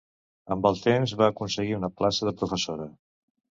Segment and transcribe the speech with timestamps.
[0.55, 2.91] Amb el temps, va aconseguir una plaça de professora.